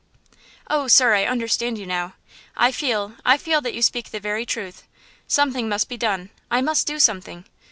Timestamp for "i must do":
6.49-6.97